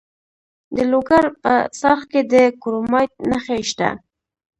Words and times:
د 0.75 0.77
لوګر 0.91 1.25
په 1.41 1.53
څرخ 1.79 2.01
کې 2.11 2.21
د 2.31 2.33
کرومایټ 2.61 3.13
نښې 3.29 3.59
شته. 3.69 3.89